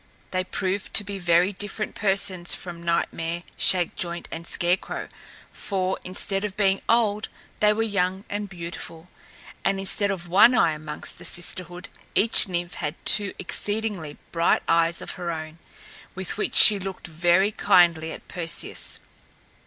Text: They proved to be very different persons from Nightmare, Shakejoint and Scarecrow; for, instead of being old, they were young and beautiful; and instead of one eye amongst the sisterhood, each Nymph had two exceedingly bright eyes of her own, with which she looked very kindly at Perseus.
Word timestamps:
They 0.31 0.43
proved 0.43 0.95
to 0.95 1.03
be 1.03 1.19
very 1.19 1.53
different 1.53 1.93
persons 1.93 2.55
from 2.55 2.81
Nightmare, 2.81 3.43
Shakejoint 3.55 4.25
and 4.31 4.47
Scarecrow; 4.47 5.07
for, 5.51 5.99
instead 6.03 6.43
of 6.43 6.57
being 6.57 6.81
old, 6.89 7.29
they 7.59 7.71
were 7.71 7.83
young 7.83 8.25
and 8.27 8.49
beautiful; 8.49 9.09
and 9.63 9.79
instead 9.79 10.09
of 10.09 10.27
one 10.27 10.55
eye 10.55 10.71
amongst 10.71 11.19
the 11.19 11.25
sisterhood, 11.25 11.87
each 12.15 12.47
Nymph 12.47 12.73
had 12.73 12.95
two 13.05 13.35
exceedingly 13.37 14.17
bright 14.31 14.63
eyes 14.67 15.03
of 15.03 15.11
her 15.21 15.29
own, 15.29 15.59
with 16.15 16.35
which 16.35 16.55
she 16.55 16.79
looked 16.79 17.05
very 17.05 17.51
kindly 17.51 18.11
at 18.11 18.27
Perseus. 18.27 19.01